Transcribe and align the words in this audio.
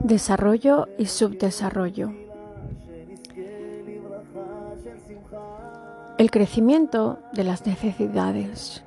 Desarrollo 0.00 0.88
y 0.98 1.06
subdesarrollo. 1.06 2.12
El 6.18 6.30
crecimiento 6.30 7.18
de 7.32 7.44
las 7.44 7.66
necesidades. 7.66 8.82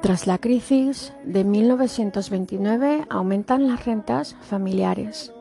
Tras 0.00 0.26
la 0.26 0.38
crisis 0.38 1.12
de 1.24 1.44
1929 1.44 3.04
aumentan 3.10 3.68
las 3.68 3.84
rentas 3.84 4.34
familiares, 4.40 5.32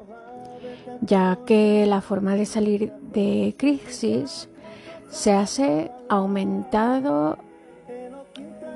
ya 1.01 1.39
que 1.45 1.85
la 1.85 2.01
forma 2.01 2.35
de 2.35 2.45
salir 2.45 2.91
de 3.13 3.55
crisis 3.57 4.49
se 5.09 5.31
hace 5.31 5.91
aumentado 6.07 7.37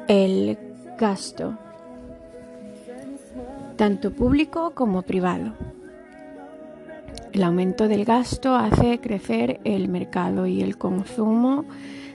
el 0.07 0.57
gasto, 0.97 1.57
tanto 3.75 4.11
público 4.11 4.71
como 4.71 5.01
privado. 5.01 5.53
El 7.31 7.43
aumento 7.43 7.87
del 7.87 8.05
gasto 8.05 8.55
hace 8.55 8.99
crecer 8.99 9.59
el 9.63 9.87
mercado 9.89 10.45
y 10.45 10.61
el 10.61 10.77
consumo 10.77 11.65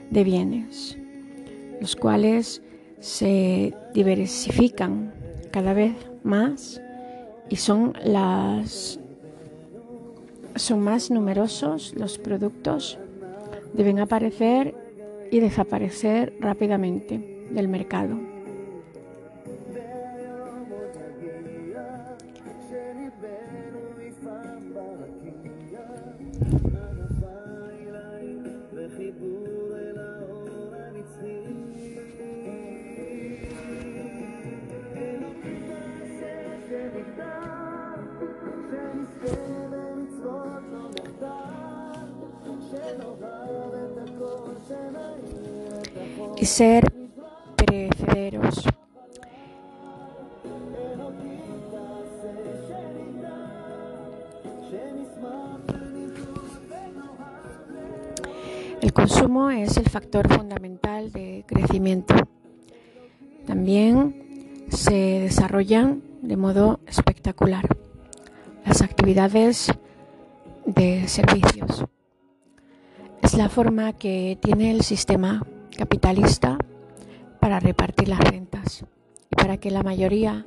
de 0.09 0.23
bienes, 0.23 0.97
los 1.81 1.95
cuales 1.95 2.61
se 2.99 3.73
diversifican 3.93 5.13
cada 5.51 5.73
vez 5.73 5.93
más 6.23 6.81
y 7.49 7.57
son 7.57 7.93
las 8.03 8.99
son 10.55 10.81
más 10.81 11.09
numerosos 11.09 11.93
los 11.95 12.17
productos 12.17 12.99
deben 13.73 13.99
aparecer 13.99 14.75
y 15.31 15.39
desaparecer 15.39 16.33
rápidamente 16.39 17.47
del 17.51 17.67
mercado. 17.67 18.38
Y 46.41 46.45
ser 46.45 46.85
perecederos. 47.57 48.69
Consumo 58.99 59.49
es 59.49 59.77
el 59.77 59.89
factor 59.89 60.27
fundamental 60.27 61.09
de 61.13 61.45
crecimiento. 61.47 62.13
También 63.47 64.65
se 64.69 65.21
desarrollan 65.21 66.03
de 66.21 66.35
modo 66.35 66.81
espectacular 66.85 67.65
las 68.65 68.81
actividades 68.81 69.71
de 70.65 71.07
servicios. 71.07 71.85
Es 73.21 73.35
la 73.35 73.47
forma 73.47 73.93
que 73.93 74.37
tiene 74.41 74.71
el 74.71 74.81
sistema 74.81 75.45
capitalista 75.77 76.57
para 77.39 77.61
repartir 77.61 78.09
las 78.09 78.19
rentas 78.19 78.83
y 79.31 79.35
para 79.35 79.55
que 79.55 79.71
la 79.71 79.81
mayoría, 79.81 80.45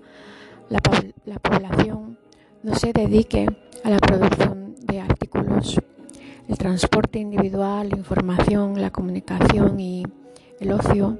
la, 0.68 0.80
la 1.24 1.38
población, 1.38 2.18
no 2.62 2.74
se 2.74 2.92
dedique 2.92 3.46
a 3.82 3.88
la 3.88 3.96
producción 3.96 4.74
de 4.84 5.00
artículos. 5.00 5.80
El 6.48 6.58
transporte 6.58 7.18
individual, 7.18 7.88
la 7.90 7.96
información, 7.96 8.80
la 8.80 8.90
comunicación 8.90 9.78
y 9.78 10.04
el 10.60 10.72
ocio 10.72 11.18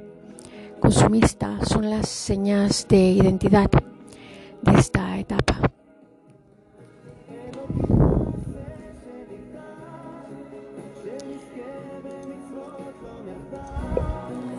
consumista 0.80 1.64
son 1.64 1.88
las 1.88 2.08
señas 2.08 2.86
de 2.88 2.98
identidad 2.98 3.70
de 4.62 4.78
esta 4.78 5.18
etapa. 5.18 5.60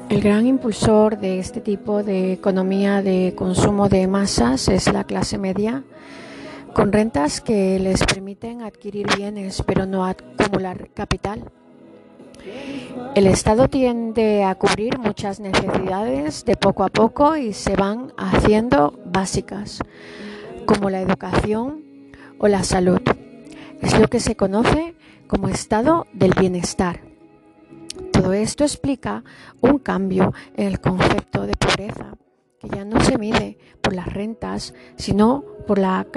El 0.09 0.21
gran 0.21 0.45
impulsor 0.45 1.17
de 1.17 1.39
este 1.39 1.59
tipo 1.59 2.03
de 2.03 2.33
economía 2.33 3.01
de 3.01 3.33
consumo 3.35 3.89
de 3.89 4.05
masas 4.07 4.67
es 4.69 4.93
la 4.93 5.05
clase 5.05 5.37
media, 5.39 5.83
con 6.73 6.91
rentas 6.91 7.41
que 7.41 7.79
les 7.79 8.03
permiten 8.03 8.61
adquirir 8.61 9.07
bienes 9.15 9.63
pero 9.65 9.85
no 9.85 10.05
acumular 10.05 10.89
capital. 10.93 11.51
El 13.15 13.27
Estado 13.27 13.67
tiende 13.69 14.43
a 14.43 14.55
cubrir 14.55 14.97
muchas 14.97 15.39
necesidades 15.39 16.43
de 16.45 16.57
poco 16.57 16.83
a 16.83 16.89
poco 16.89 17.35
y 17.35 17.53
se 17.53 17.75
van 17.75 18.11
haciendo 18.17 18.99
básicas, 19.05 19.79
como 20.65 20.89
la 20.89 21.01
educación 21.01 21.83
o 22.39 22.47
la 22.47 22.63
salud. 22.63 23.01
Es 23.81 23.97
lo 23.99 24.07
que 24.07 24.19
se 24.19 24.35
conoce 24.35 24.95
como 25.27 25.47
estado 25.47 26.07
del 26.13 26.33
bienestar. 26.33 27.01
Todo 28.11 28.33
esto 28.33 28.63
explica 28.63 29.23
un 29.61 29.77
cambio 29.79 30.33
en 30.55 30.67
el 30.67 30.79
concepto 30.79 31.45
de 31.45 31.53
pobreza, 31.53 32.15
que 32.63 32.69
ya 32.69 32.85
no 32.85 32.99
se 33.01 33.17
mide 33.17 33.57
por 33.81 33.93
las 33.93 34.11
rentas, 34.11 34.73
sino 34.95 35.43
por 35.67 35.79
la 35.79 36.07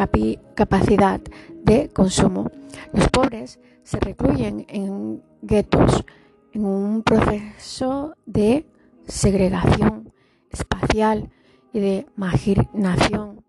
capacidad 0.55 1.21
de 1.65 1.89
consumo. 1.89 2.51
Los 2.93 3.09
pobres 3.09 3.59
se 3.83 3.99
recluyen 3.99 4.65
en 4.69 5.23
guetos, 5.43 6.05
en 6.53 6.65
un 6.65 7.03
proceso 7.03 8.15
de 8.27 8.65
segregación 9.07 10.13
espacial 10.51 11.31
y 11.73 11.81
de 11.81 12.07
marginación. 12.15 13.45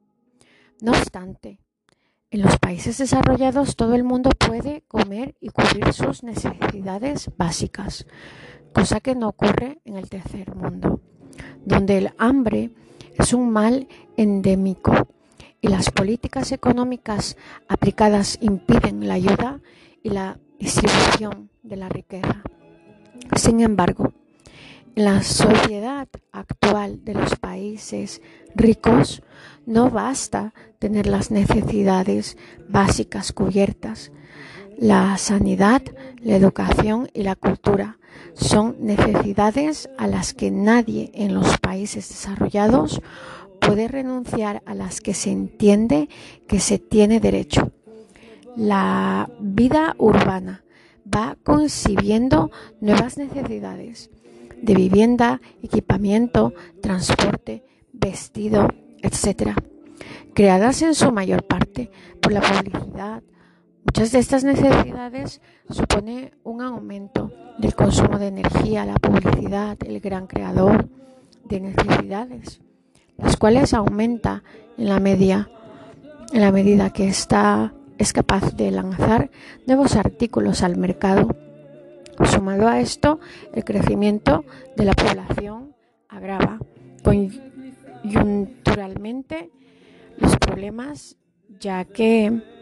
No 0.82 0.92
obstante, 0.92 1.60
en 2.32 2.42
los 2.42 2.58
países 2.58 2.98
desarrollados 2.98 3.76
todo 3.76 3.94
el 3.94 4.04
mundo 4.04 4.32
puede 4.32 4.84
comer 4.88 5.36
y 5.40 5.50
cubrir 5.50 5.94
sus 5.94 6.24
necesidades 6.24 7.30
básicas, 7.38 8.08
cosa 8.74 9.00
que 9.00 9.16
no 9.16 9.30
ocurre 9.30 9.82
en 9.86 9.98
el 9.98 10.10
tercer 10.10 10.54
mundo, 10.56 11.00
donde 11.66 11.98
el 11.98 12.14
hambre 12.18 12.72
es 13.18 13.34
un 13.34 13.52
mal 13.52 13.88
endémico 14.16 15.08
y 15.62 15.68
las 15.68 15.92
políticas 15.92 16.52
económicas 16.52 17.38
aplicadas 17.68 18.38
impiden 18.42 19.08
la 19.08 19.16
ayuda 19.16 19.60
y 20.04 20.10
la 20.10 20.40
distribución 20.60 21.50
de 21.64 21.78
la 21.78 21.90
riqueza. 21.90 22.44
Sin 23.36 23.62
embargo, 23.62 24.14
en 24.96 25.06
la 25.06 25.22
sociedad 25.22 26.08
actual 26.32 27.04
de 27.04 27.14
los 27.14 27.36
países 27.36 28.22
ricos 28.56 29.22
no 29.66 29.90
basta 29.90 30.54
tener 30.80 31.08
las 31.08 31.30
necesidades 31.30 32.38
básicas 32.68 33.32
cubiertas. 33.32 34.12
La 34.78 35.18
sanidad, 35.18 35.82
la 36.22 36.36
educación 36.36 37.10
y 37.16 37.24
la 37.24 37.36
cultura 37.36 37.98
son 38.34 38.76
necesidades 38.80 39.90
a 39.98 40.06
las 40.06 40.36
que 40.36 40.52
nadie 40.52 41.10
en 41.16 41.34
los 41.34 41.58
países 41.58 42.08
desarrollados 42.10 43.02
puede 43.60 43.88
renunciar, 43.88 44.62
a 44.68 44.76
las 44.76 45.02
que 45.02 45.16
se 45.16 45.32
entiende 45.32 46.10
que 46.48 46.60
se 46.60 46.78
tiene 46.78 47.20
derecho. 47.20 47.72
La 48.56 49.32
vida 49.40 49.96
urbana 49.98 50.64
va 51.04 51.38
concibiendo 51.44 52.52
nuevas 52.80 53.18
necesidades 53.18 54.12
de 54.62 54.76
vivienda, 54.76 55.42
equipamiento, 55.64 56.54
transporte, 56.84 57.64
vestido, 57.94 58.68
etc., 59.02 59.54
creadas 60.36 60.84
en 60.84 60.94
su 60.94 61.12
mayor 61.12 61.44
parte 61.48 61.90
por 62.22 62.32
la 62.32 62.42
publicidad. 62.42 63.24
Muchas 63.88 64.12
de 64.12 64.20
estas 64.20 64.44
necesidades 64.44 65.42
supone 65.70 66.34
un 66.44 66.62
aumento 66.62 67.32
del 67.58 67.74
consumo 67.74 68.20
de 68.20 68.28
energía, 68.28 68.86
la 68.86 68.96
publicidad, 68.96 69.78
el 69.86 70.02
gran 70.02 70.28
creador 70.28 70.90
de 71.46 71.62
necesidades, 71.62 72.60
las 73.16 73.38
cuales 73.38 73.74
aumenta 73.74 74.44
en 74.78 74.90
la 74.90 75.00
media, 75.00 75.50
en 76.34 76.42
la 76.42 76.52
medida 76.52 76.92
que 76.92 77.08
está 77.08 77.74
es 77.98 78.12
capaz 78.12 78.58
de 78.58 78.72
lanzar 78.72 79.32
nuevos 79.66 79.96
artículos 79.96 80.64
al 80.64 80.76
mercado. 80.76 81.34
Sumado 82.26 82.68
a 82.68 82.82
esto, 82.82 83.22
el 83.54 83.64
crecimiento 83.64 84.44
de 84.76 84.84
la 84.84 84.92
población 84.94 85.74
agrava 86.10 86.60
coyunturalmente 87.04 89.50
los 90.18 90.36
problemas, 90.36 91.16
ya 91.58 91.86
que 91.86 92.57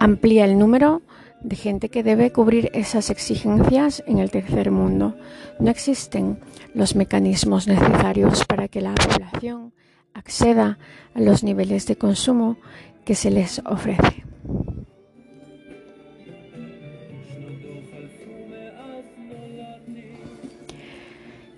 amplía 0.00 0.44
el 0.44 0.58
número 0.58 1.02
de 1.40 1.56
gente 1.56 1.90
que 1.90 2.02
debe 2.02 2.32
cubrir 2.32 2.70
esas 2.72 3.10
exigencias 3.10 4.02
en 4.06 4.18
el 4.18 4.30
tercer 4.30 4.70
mundo. 4.70 5.16
No 5.60 5.70
existen 5.70 6.38
los 6.74 6.96
mecanismos 6.96 7.66
necesarios 7.66 8.44
para 8.46 8.68
que 8.68 8.80
la 8.80 8.94
población 8.94 9.72
acceda 10.14 10.78
a 11.14 11.20
los 11.20 11.44
niveles 11.44 11.86
de 11.86 11.96
consumo 11.96 12.56
que 13.04 13.14
se 13.14 13.30
les 13.30 13.60
ofrece. 13.66 14.24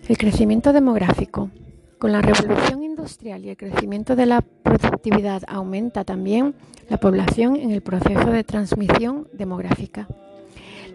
El 0.08 0.18
crecimiento 0.18 0.72
demográfico. 0.72 1.50
Con 1.98 2.12
la 2.12 2.20
revolución 2.20 2.82
industrial 3.06 3.44
y 3.44 3.50
el 3.50 3.56
crecimiento 3.56 4.16
de 4.16 4.26
la 4.26 4.40
productividad 4.40 5.44
aumenta 5.46 6.02
también 6.02 6.56
la 6.88 6.96
población 6.96 7.54
en 7.54 7.70
el 7.70 7.80
proceso 7.80 8.32
de 8.32 8.42
transmisión 8.42 9.28
demográfica. 9.32 10.08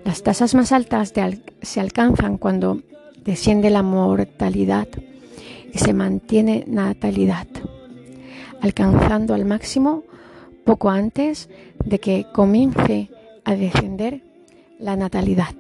Las 0.04 0.22
tasas 0.22 0.54
más 0.54 0.74
altas 0.74 1.13
se 1.62 1.80
alcanzan 1.80 2.38
cuando 2.38 2.81
desciende 3.24 3.69
la 3.69 3.81
mortalidad 3.81 4.90
y 5.74 5.78
se 5.78 5.94
mantiene 5.94 6.66
natalidad, 6.68 7.48
alcanzando 8.60 9.34
al 9.34 9.46
máximo 9.46 10.04
poco 10.66 10.90
antes 10.90 11.50
de 11.86 12.00
que 12.00 12.25
comience 12.34 13.10
a 13.46 13.56
descender 13.56 14.22
la 14.80 14.98
natalidad. 14.98 15.56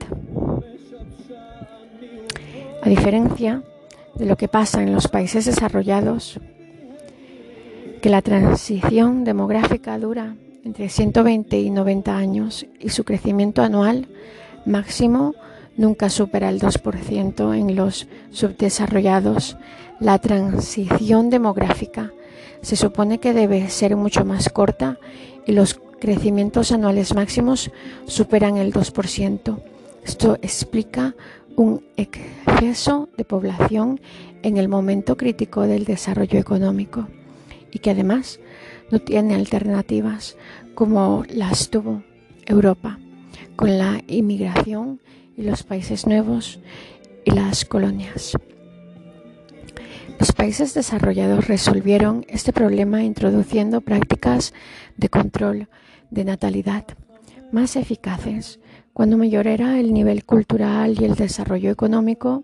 A 2.83 2.89
diferencia 2.89 3.63
de 4.15 4.25
lo 4.25 4.37
que 4.37 4.47
pasa 4.47 4.81
en 4.83 4.93
los 4.93 5.07
países 5.07 5.45
desarrollados, 5.45 6.39
que 8.01 8.09
la 8.09 8.21
transición 8.21 9.23
demográfica 9.23 9.97
dura 9.97 10.35
entre 10.63 10.89
120 10.89 11.59
y 11.59 11.69
90 11.69 12.15
años 12.15 12.65
y 12.79 12.89
su 12.89 13.03
crecimiento 13.03 13.61
anual 13.61 14.07
máximo 14.65 15.33
nunca 15.77 16.09
supera 16.09 16.49
el 16.49 16.59
2% 16.59 17.55
en 17.55 17.75
los 17.75 18.07
subdesarrollados. 18.31 19.57
La 19.99 20.19
transición 20.19 21.29
demográfica 21.29 22.11
se 22.61 22.75
supone 22.75 23.19
que 23.19 23.33
debe 23.33 23.69
ser 23.69 23.95
mucho 23.95 24.25
más 24.25 24.49
corta 24.49 24.97
y 25.45 25.53
los 25.53 25.79
crecimientos 25.99 26.71
anuales 26.71 27.15
máximos 27.15 27.71
superan 28.05 28.57
el 28.57 28.73
2%. 28.73 29.61
Esto 30.03 30.37
explica 30.41 31.15
un 31.61 31.83
exceso 31.95 33.07
de 33.17 33.23
población 33.23 34.01
en 34.41 34.57
el 34.57 34.67
momento 34.67 35.15
crítico 35.15 35.61
del 35.61 35.85
desarrollo 35.85 36.39
económico 36.39 37.07
y 37.71 37.77
que 37.77 37.91
además 37.91 38.39
no 38.89 38.97
tiene 38.97 39.35
alternativas 39.35 40.37
como 40.73 41.23
las 41.29 41.69
tuvo 41.69 42.01
Europa 42.47 42.97
con 43.55 43.77
la 43.77 44.01
inmigración 44.07 45.01
y 45.37 45.43
los 45.43 45.61
países 45.61 46.07
nuevos 46.07 46.59
y 47.25 47.31
las 47.31 47.63
colonias. 47.63 48.33
Los 50.19 50.31
países 50.31 50.73
desarrollados 50.73 51.47
resolvieron 51.47 52.25
este 52.27 52.53
problema 52.53 53.03
introduciendo 53.03 53.81
prácticas 53.81 54.55
de 54.97 55.09
control 55.09 55.67
de 56.09 56.25
natalidad 56.25 56.85
más 57.51 57.75
eficaces 57.75 58.59
cuando 58.93 59.17
mayor 59.17 59.47
era 59.47 59.79
el 59.79 59.93
nivel 59.93 60.25
cultural 60.25 60.95
y 60.99 61.05
el 61.05 61.15
desarrollo 61.15 61.71
económico, 61.71 62.43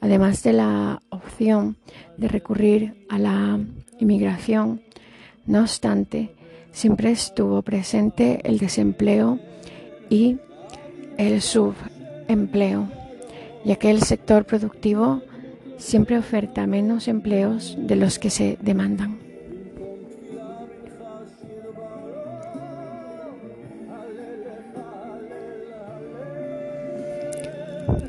además 0.00 0.42
de 0.42 0.52
la 0.52 1.02
opción 1.10 1.76
de 2.16 2.28
recurrir 2.28 3.06
a 3.08 3.18
la 3.18 3.60
inmigración. 3.98 4.80
No 5.46 5.60
obstante, 5.60 6.30
siempre 6.72 7.10
estuvo 7.10 7.62
presente 7.62 8.40
el 8.44 8.58
desempleo 8.58 9.38
y 10.08 10.38
el 11.18 11.40
subempleo, 11.40 12.88
ya 13.64 13.76
que 13.76 13.90
el 13.90 14.02
sector 14.02 14.44
productivo 14.44 15.22
siempre 15.78 16.18
oferta 16.18 16.66
menos 16.66 17.08
empleos 17.08 17.76
de 17.78 17.96
los 17.96 18.18
que 18.18 18.30
se 18.30 18.56
demandan. 18.60 19.31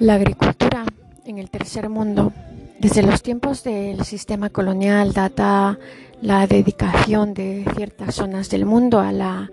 La 0.03 0.15
agricultura 0.15 0.83
en 1.25 1.37
el 1.37 1.49
tercer 1.49 1.87
mundo 1.87 2.33
desde 2.77 3.03
los 3.03 3.23
tiempos 3.23 3.63
del 3.63 4.03
sistema 4.03 4.49
colonial 4.49 5.13
data 5.13 5.79
la 6.21 6.45
dedicación 6.45 7.33
de 7.33 7.63
ciertas 7.73 8.15
zonas 8.15 8.49
del 8.49 8.65
mundo 8.65 8.99
a 8.99 9.13
la 9.13 9.49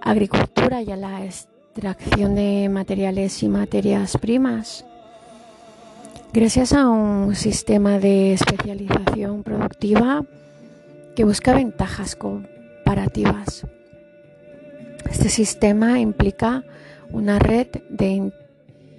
agricultura 0.00 0.82
y 0.82 0.92
a 0.92 0.96
la 0.96 1.24
extracción 1.24 2.36
de 2.36 2.68
materiales 2.68 3.42
y 3.42 3.48
materias 3.48 4.16
primas. 4.18 4.84
Gracias 6.32 6.74
a 6.74 6.88
un 6.88 7.34
sistema 7.34 7.98
de 7.98 8.34
especialización 8.34 9.42
productiva 9.42 10.24
que 11.16 11.24
busca 11.24 11.54
ventajas 11.54 12.14
comparativas. 12.14 13.66
Este 15.10 15.28
sistema 15.28 15.98
implica 15.98 16.62
una 17.10 17.40
red 17.40 17.66
de 17.90 18.30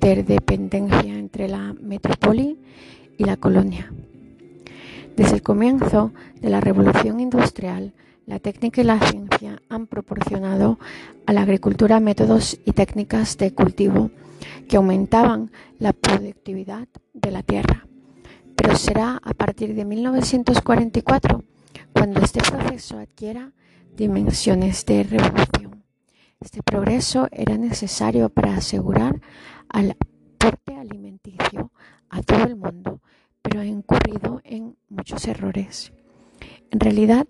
interdependencia 0.04 1.18
entre 1.18 1.48
la 1.48 1.74
metrópoli 1.82 2.60
y 3.18 3.24
la 3.24 3.38
colonia. 3.38 3.90
Desde 5.16 5.36
el 5.36 5.42
comienzo 5.42 6.12
de 6.42 6.50
la 6.50 6.60
revolución 6.60 7.22
industrial, 7.22 7.94
la 8.26 8.40
técnica 8.40 8.82
y 8.82 8.84
la 8.84 9.00
ciencia 9.00 9.62
han 9.70 9.88
proporcionado 9.88 10.78
a 11.26 11.32
la 11.32 11.44
agricultura 11.44 12.02
métodos 12.02 12.60
y 12.66 12.74
técnicas 12.74 13.38
de 13.38 13.54
cultivo 13.54 14.12
que 14.68 14.76
aumentaban 14.76 15.52
la 15.80 15.94
productividad 15.94 16.90
de 17.14 17.32
la 17.32 17.42
tierra. 17.42 17.88
Pero 18.58 18.76
será 18.76 19.22
a 19.24 19.34
partir 19.34 19.74
de 19.74 19.86
1944 19.86 21.46
cuando 21.94 22.20
este 22.20 22.42
proceso 22.42 22.98
adquiera 22.98 23.54
dimensiones 23.96 24.86
de 24.86 25.04
revolución. 25.04 25.84
Este 26.42 26.62
progreso 26.62 27.30
era 27.32 27.58
necesario 27.58 28.28
para 28.28 28.58
asegurar 28.58 29.22
al 29.74 29.92
aporte 29.92 30.76
alimenticio 30.78 31.72
a 32.10 32.22
todo 32.22 32.44
el 32.46 32.56
mundo, 32.56 33.02
pero 33.42 33.60
ha 33.60 33.66
incurrido 33.66 34.40
en 34.46 34.78
muchos 34.88 35.28
errores. 35.28 35.92
En 36.72 36.80
realidad, 36.80 37.28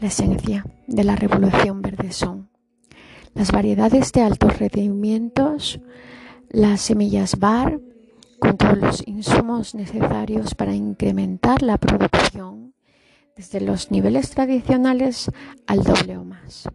la 0.00 0.08
esencia 0.08 0.64
de 0.88 1.04
la 1.04 1.14
revolución 1.14 1.80
verde 1.80 2.10
son 2.10 2.50
las 3.34 3.52
variedades 3.52 4.12
de 4.12 4.22
altos 4.22 4.58
rendimientos, 4.58 5.80
las 6.48 6.80
semillas 6.80 7.38
bar, 7.38 7.78
con 8.38 8.56
todos 8.56 8.78
los 8.78 9.06
insumos 9.06 9.74
necesarios 9.74 10.54
para 10.54 10.74
incrementar 10.74 11.62
la 11.62 11.78
producción 11.78 12.74
desde 13.36 13.60
los 13.60 13.90
niveles 13.90 14.30
tradicionales 14.30 15.30
al 15.66 15.84
doble 15.84 16.16
o 16.16 16.24
más. 16.24 16.68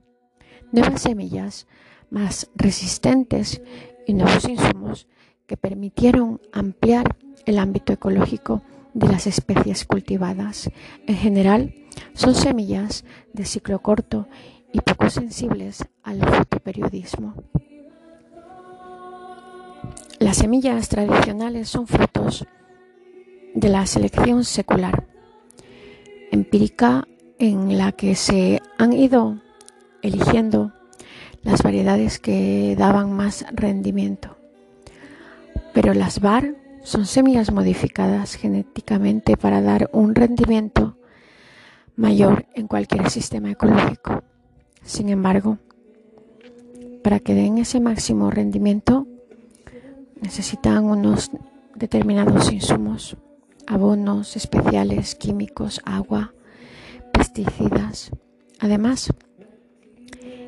Nuevas 0.71 1.01
semillas 1.01 1.67
más 2.09 2.49
resistentes 2.55 3.61
y 4.07 4.13
nuevos 4.13 4.47
insumos 4.47 5.07
que 5.45 5.57
permitieron 5.57 6.41
ampliar 6.51 7.17
el 7.45 7.59
ámbito 7.59 7.93
ecológico 7.93 8.63
de 8.93 9.07
las 9.07 9.27
especies 9.27 9.85
cultivadas. 9.85 10.71
En 11.05 11.15
general, 11.15 11.75
son 12.13 12.33
semillas 12.33 13.05
de 13.33 13.45
ciclo 13.45 13.79
corto 13.79 14.27
y 14.73 14.81
poco 14.81 15.09
sensibles 15.09 15.85
al 16.03 16.19
fotoperiodismo. 16.21 17.35
Las 20.19 20.37
semillas 20.37 20.89
tradicionales 20.89 21.69
son 21.69 21.85
frutos 21.85 22.45
de 23.53 23.69
la 23.69 23.85
selección 23.85 24.43
secular, 24.43 25.07
empírica 26.31 27.07
en 27.39 27.77
la 27.77 27.91
que 27.91 28.15
se 28.15 28.61
han 28.77 28.93
ido 28.93 29.39
eligiendo 30.01 30.73
las 31.47 31.63
variedades 31.63 32.19
que 32.19 32.75
daban 32.77 33.13
más 33.13 33.45
rendimiento. 33.53 34.35
Pero 35.73 35.93
las 35.93 36.19
VAR 36.19 36.55
son 36.83 37.05
semillas 37.05 37.53
modificadas 37.53 38.35
genéticamente 38.35 39.37
para 39.37 39.61
dar 39.61 39.89
un 39.93 40.13
rendimiento 40.13 40.97
mayor 41.95 42.47
en 42.53 42.67
cualquier 42.67 43.09
sistema 43.09 43.49
ecológico. 43.49 44.23
Sin 44.83 45.07
embargo, 45.07 45.57
para 47.01 47.21
que 47.21 47.33
den 47.33 47.59
ese 47.59 47.79
máximo 47.79 48.29
rendimiento, 48.29 49.07
necesitan 50.19 50.83
unos 50.83 51.31
determinados 51.75 52.51
insumos, 52.51 53.15
abonos 53.67 54.35
especiales, 54.35 55.15
químicos, 55.15 55.79
agua, 55.85 56.33
pesticidas. 57.13 58.11
Además, 58.59 59.13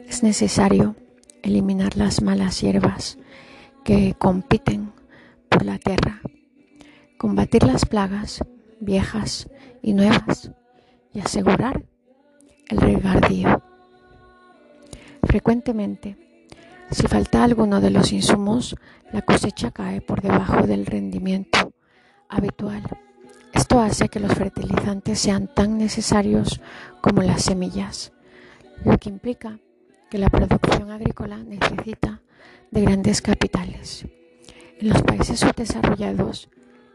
es 0.09 0.23
necesario 0.23 0.95
eliminar 1.43 1.95
las 1.95 2.23
malas 2.23 2.61
hierbas 2.61 3.19
que 3.83 4.15
compiten 4.17 4.91
por 5.47 5.63
la 5.63 5.77
tierra, 5.77 6.21
combatir 7.19 7.63
las 7.63 7.85
plagas 7.85 8.43
viejas 8.79 9.47
y 9.83 9.93
nuevas 9.93 10.51
y 11.13 11.19
asegurar 11.19 11.85
el 12.69 12.77
regadío. 12.79 13.61
Frecuentemente 15.23 16.17
Si 16.89 17.05
falta 17.05 17.43
alguno 17.43 17.79
de 17.79 17.91
los 17.91 18.11
insumos, 18.11 18.75
la 19.13 19.21
cosecha 19.21 19.69
cae 19.69 20.01
por 20.01 20.23
debajo 20.23 20.65
del 20.65 20.87
rendimiento 20.87 21.71
habitual. 22.27 22.81
Esto 23.53 23.79
hace 23.79 24.09
que 24.09 24.19
los 24.19 24.33
fertilizantes 24.33 25.19
sean 25.19 25.53
tan 25.53 25.77
necesarios 25.77 26.61
como 26.99 27.21
las 27.21 27.43
semillas, 27.43 28.11
lo 28.83 28.97
que 28.97 29.09
implica 29.09 29.59
que 30.09 30.17
la 30.17 30.29
producción 30.29 30.89
agrícola 30.91 31.37
necesita 31.37 32.21
de 32.71 32.81
grandes 32.81 33.21
capitales. 33.21 34.05
En 34.79 34.89
los 34.89 35.01
países 35.03 35.39
subdesarrollados, 35.39 36.49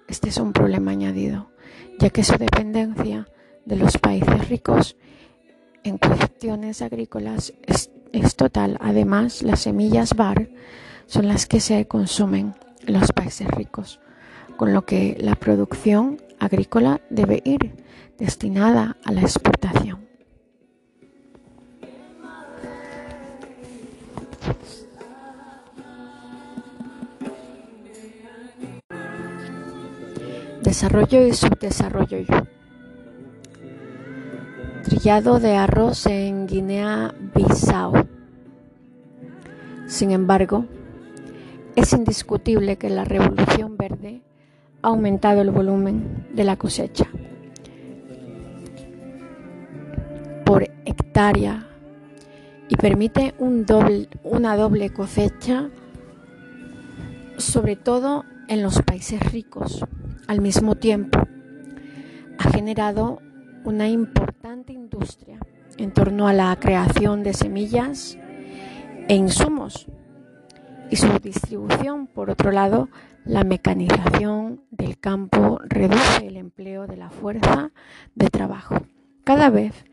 este 0.08 0.30
es 0.30 0.38
un 0.38 0.52
problema 0.52 0.90
añadido, 0.90 1.50
ya 1.98 2.10
que 2.10 2.24
su 2.24 2.36
dependencia 2.36 3.28
de 3.64 3.76
los 3.76 3.98
países 3.98 4.48
ricos 4.48 4.96
en 5.84 5.98
cuestiones 5.98 6.82
agrícolas 6.82 7.52
es, 7.66 7.90
total. 8.36 8.78
Además, 8.80 9.42
las 9.42 9.60
semillas 9.60 10.14
bar 10.14 10.48
son 11.06 11.28
las 11.28 11.46
que 11.46 11.60
se 11.60 11.86
consumen 11.86 12.54
en 12.86 12.94
los 12.94 13.12
países 13.12 13.46
ricos, 13.48 14.00
con 14.56 14.72
lo 14.72 14.84
que 14.84 15.16
la 15.20 15.36
producción 15.36 16.20
agrícola 16.40 17.00
debe 17.10 17.42
ir 17.44 17.74
destinada 18.18 18.96
a 19.04 19.12
la 19.12 19.20
exportación. 19.20 20.08
Desarrollo 30.62 31.26
y 31.26 31.32
subdesarrollo. 31.32 32.18
Trillado 34.82 35.38
de 35.38 35.56
arroz 35.56 36.06
en 36.06 36.46
Guinea-Bissau. 36.46 38.06
Sin 39.86 40.10
embargo, 40.10 40.66
es 41.76 41.92
indiscutible 41.92 42.76
que 42.76 42.90
la 42.90 43.04
revolución 43.04 43.76
verde 43.76 44.22
ha 44.82 44.88
aumentado 44.88 45.42
el 45.42 45.50
volumen 45.50 46.26
de 46.32 46.44
la 46.44 46.56
cosecha 46.56 47.06
por 50.44 50.62
hectárea 50.84 51.68
y 52.68 52.76
permite 52.76 53.34
un 53.38 53.66
doble, 53.66 54.08
una 54.22 54.56
doble 54.56 54.90
cosecha, 54.90 55.68
sobre 57.36 57.76
todo 57.76 58.24
en 58.48 58.62
los 58.62 58.82
países 58.82 59.20
ricos. 59.32 59.84
Al 60.26 60.40
mismo 60.40 60.76
tiempo, 60.76 61.20
ha 62.38 62.50
generado 62.50 63.20
una 63.64 63.88
importante 63.88 64.72
industria 64.72 65.38
en 65.76 65.92
torno 65.92 66.28
a 66.28 66.32
la 66.32 66.54
creación 66.56 67.22
de 67.22 67.34
semillas 67.34 68.18
e 69.08 69.14
insumos 69.14 69.86
y 70.90 70.96
su 70.96 71.08
distribución. 71.18 72.06
Por 72.06 72.30
otro 72.30 72.52
lado, 72.52 72.88
la 73.24 73.44
mecanización 73.44 74.62
del 74.70 74.98
campo 74.98 75.58
reduce 75.64 76.26
el 76.26 76.36
empleo 76.36 76.86
de 76.86 76.96
la 76.96 77.10
fuerza 77.10 77.70
de 78.14 78.28
trabajo. 78.28 78.76
Cada 79.24 79.50
vez 79.50 79.84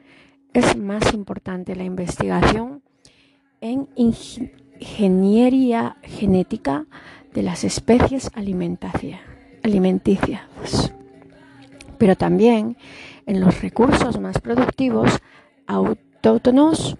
es 0.53 0.77
más 0.77 1.13
importante 1.13 1.75
la 1.75 1.83
investigación 1.83 2.81
en 3.61 3.87
ingeniería 3.95 5.97
genética 6.03 6.85
de 7.33 7.43
las 7.43 7.63
especies 7.63 8.29
alimenticias, 8.33 9.21
pero 11.97 12.15
también 12.15 12.77
en 13.25 13.39
los 13.39 13.61
recursos 13.61 14.19
más 14.19 14.39
productivos 14.39 15.19
autóctonos 15.67 16.97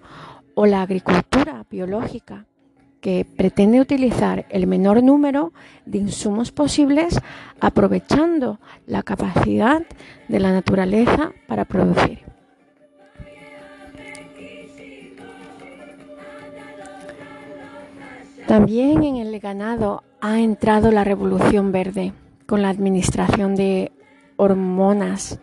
o 0.54 0.66
la 0.66 0.82
agricultura 0.82 1.66
biológica 1.70 2.46
que 3.00 3.26
pretende 3.36 3.80
utilizar 3.80 4.46
el 4.48 4.68
menor 4.68 5.02
número 5.02 5.52
de 5.84 5.98
insumos 5.98 6.52
posibles 6.52 7.20
aprovechando 7.60 8.60
la 8.86 9.02
capacidad 9.02 9.82
de 10.28 10.40
la 10.40 10.52
naturaleza 10.52 11.32
para 11.48 11.64
producir. 11.64 12.31
También 18.52 19.02
en 19.02 19.16
el 19.16 19.40
ganado 19.40 20.04
ha 20.20 20.38
entrado 20.38 20.90
la 20.90 21.04
revolución 21.04 21.72
verde 21.72 22.12
con 22.44 22.60
la 22.60 22.68
administración 22.68 23.54
de 23.54 23.92
hormonas 24.36 25.38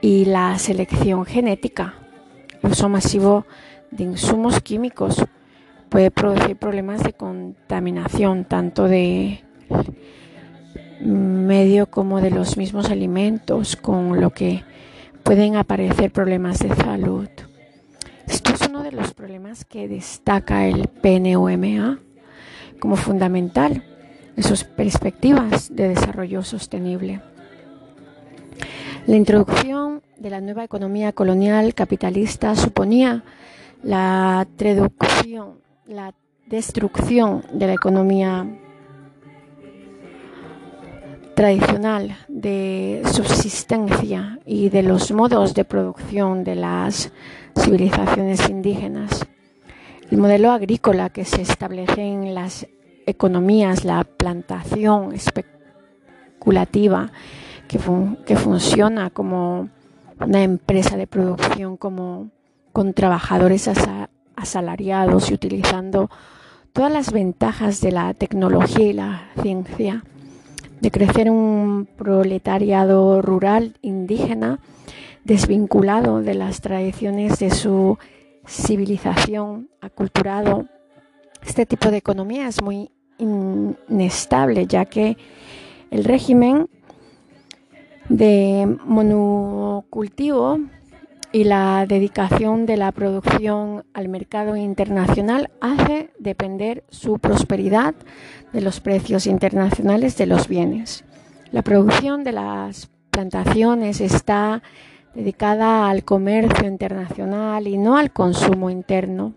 y 0.00 0.24
la 0.24 0.58
selección 0.58 1.24
genética. 1.24 1.94
El 2.60 2.72
uso 2.72 2.88
masivo 2.88 3.46
de 3.92 4.02
insumos 4.02 4.60
químicos 4.60 5.24
puede 5.88 6.10
producir 6.10 6.56
problemas 6.56 7.04
de 7.04 7.12
contaminación 7.12 8.44
tanto 8.44 8.88
de 8.88 9.44
medio 10.98 11.90
como 11.90 12.20
de 12.20 12.32
los 12.32 12.56
mismos 12.56 12.90
alimentos, 12.90 13.76
con 13.76 14.20
lo 14.20 14.30
que 14.30 14.64
pueden 15.22 15.54
aparecer 15.54 16.10
problemas 16.10 16.58
de 16.58 16.74
salud. 16.74 17.28
Esto 18.26 18.52
es 18.52 18.68
uno 18.68 18.82
de 18.82 18.90
los 18.90 19.14
problemas 19.14 19.64
que 19.64 19.86
destaca 19.86 20.66
el 20.66 20.88
PNUMA 20.88 22.00
como 22.82 22.96
fundamental 22.96 23.84
en 24.36 24.42
sus 24.42 24.64
perspectivas 24.64 25.72
de 25.72 25.90
desarrollo 25.90 26.42
sostenible. 26.42 27.20
La 29.06 29.14
introducción 29.14 30.02
de 30.18 30.30
la 30.30 30.40
nueva 30.40 30.64
economía 30.64 31.12
colonial 31.12 31.74
capitalista 31.74 32.56
suponía 32.56 33.22
la, 33.84 34.48
la 35.86 36.14
destrucción 36.46 37.44
de 37.52 37.66
la 37.68 37.74
economía 37.74 38.48
tradicional 41.36 42.16
de 42.26 43.02
subsistencia 43.12 44.40
y 44.44 44.70
de 44.70 44.82
los 44.82 45.12
modos 45.12 45.54
de 45.54 45.64
producción 45.64 46.42
de 46.42 46.56
las 46.56 47.12
civilizaciones 47.56 48.48
indígenas. 48.50 49.24
El 50.12 50.18
modelo 50.18 50.50
agrícola 50.50 51.08
que 51.08 51.24
se 51.24 51.40
establece 51.40 52.02
en 52.02 52.34
las 52.34 52.66
economías, 53.06 53.86
la 53.86 54.04
plantación 54.04 55.14
especulativa 55.14 57.10
que, 57.66 57.78
funciona 58.36 59.08
como 59.08 59.70
una 60.20 60.42
empresa 60.42 60.98
de 60.98 61.06
producción 61.06 61.78
como 61.78 62.28
con 62.74 62.92
trabajadores 62.92 63.70
asalariados 64.36 65.30
y 65.30 65.34
utilizando 65.34 66.10
todas 66.74 66.92
las 66.92 67.10
ventajas 67.10 67.80
de 67.80 67.92
la 67.92 68.12
tecnología 68.12 68.86
y 68.86 68.92
la 68.92 69.30
ciencia, 69.40 70.04
de 70.82 70.90
crecer 70.90 71.30
un 71.30 71.88
proletariado 71.96 73.22
rural 73.22 73.78
indígena 73.80 74.58
desvinculado 75.24 76.20
de 76.20 76.34
las 76.34 76.60
tradiciones 76.60 77.38
de 77.38 77.50
su 77.50 77.96
civilización 78.46 79.68
aculturado, 79.80 80.66
este 81.46 81.66
tipo 81.66 81.90
de 81.90 81.98
economía 81.98 82.48
es 82.48 82.62
muy 82.62 82.90
inestable, 83.18 84.66
ya 84.66 84.84
que 84.84 85.16
el 85.90 86.04
régimen 86.04 86.68
de 88.08 88.78
monocultivo 88.84 90.58
y 91.32 91.44
la 91.44 91.86
dedicación 91.86 92.66
de 92.66 92.76
la 92.76 92.92
producción 92.92 93.84
al 93.94 94.08
mercado 94.08 94.54
internacional 94.56 95.50
hace 95.60 96.10
depender 96.18 96.84
su 96.90 97.18
prosperidad 97.18 97.94
de 98.52 98.60
los 98.60 98.80
precios 98.80 99.26
internacionales 99.26 100.16
de 100.18 100.26
los 100.26 100.46
bienes. 100.46 101.04
La 101.50 101.62
producción 101.62 102.22
de 102.22 102.32
las 102.32 102.90
plantaciones 103.10 104.00
está 104.00 104.62
dedicada 105.14 105.90
al 105.90 106.04
comercio 106.04 106.66
internacional 106.66 107.66
y 107.66 107.76
no 107.76 107.96
al 107.96 108.12
consumo 108.12 108.70
interno. 108.70 109.34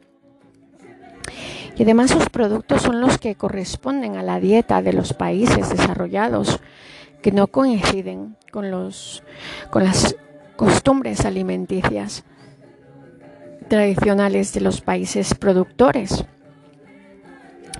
Y 1.78 1.84
además 1.84 2.12
sus 2.12 2.30
productos 2.30 2.82
son 2.82 3.02
los 3.02 3.18
que 3.18 3.36
corresponden 3.36 4.16
a 4.16 4.24
la 4.24 4.40
dieta 4.40 4.82
de 4.82 4.94
los 4.94 5.14
países 5.14 5.70
desarrollados, 5.70 6.60
que 7.22 7.32
no 7.32 7.48
coinciden 7.48 8.38
con, 8.52 8.72
los, 8.72 9.24
con 9.72 9.84
las 9.84 10.16
costumbres 10.56 11.26
alimenticias 11.26 12.24
tradicionales 13.68 14.54
de 14.54 14.62
los 14.62 14.82
países 14.82 15.34
productores. 15.34 16.26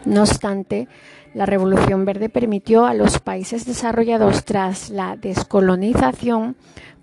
No 0.04 0.22
obstante, 0.22 0.88
la 1.34 1.46
Revolución 1.46 2.06
Verde 2.06 2.30
permitió 2.30 2.86
a 2.86 2.94
los 2.94 3.20
países 3.20 3.66
desarrollados 3.66 4.46
tras 4.46 4.90
la 4.90 5.16
descolonización 5.16 6.56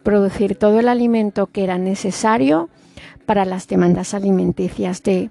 producir 0.02 0.56
todo 0.56 0.80
el 0.80 0.88
alimento 0.88 1.46
que 1.46 1.64
era 1.64 1.78
necesario 1.78 2.68
para 3.26 3.44
las 3.44 3.68
demandas 3.68 4.14
alimenticias 4.14 5.02
de 5.02 5.30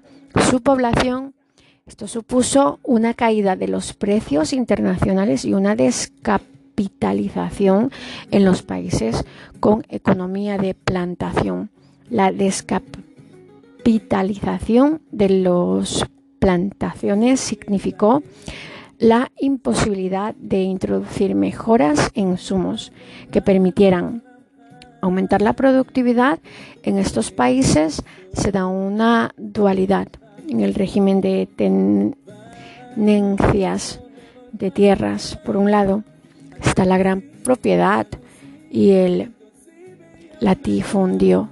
su 0.50 0.62
población. 0.62 1.34
Esto 1.86 2.08
supuso 2.08 2.80
una 2.84 3.13
caída 3.13 3.56
de 3.56 3.68
los 3.68 3.94
precios 3.94 4.51
internacionales 4.54 5.46
y 5.46 5.54
una 5.54 5.75
descapitalización 5.75 7.92
en 8.32 8.46
los 8.46 8.63
países 8.63 9.24
con 9.60 9.86
economía 9.90 10.58
de 10.58 10.74
plantación. 10.74 11.70
La 12.10 12.32
descapitalización 12.32 15.01
de 15.12 15.30
los 15.30 16.04
plantaciones 16.40 17.40
significó 17.40 18.24
la 18.98 19.32
imposibilidad 19.40 20.34
de 20.36 20.62
introducir 20.62 21.36
mejoras 21.36 22.10
en 22.13 22.30
insumos 22.30 22.92
que 23.32 23.42
permitieran 23.42 24.24
aumentar 25.01 25.41
la 25.41 25.53
productividad. 25.53 26.39
En 26.84 26.98
estos 26.98 27.31
países 27.31 28.03
se 28.34 28.51
da 28.51 28.67
una 28.67 29.34
dualidad 29.38 30.08
en 30.48 30.62
el 30.62 30.74
régimen 30.74 31.22
de 31.22 31.48
tenencias 32.96 34.00
de 34.51 34.72
tierras. 34.72 35.38
Por 35.46 35.58
un 35.58 35.72
lado 35.72 36.03
está 36.63 36.86
la 36.86 36.98
gran 36.98 37.22
propiedad 37.43 38.08
y 38.70 38.91
el 38.91 39.34
latifundio 40.39 41.50